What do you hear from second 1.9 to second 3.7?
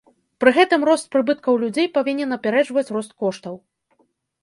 павінен апярэджваць рост коштаў.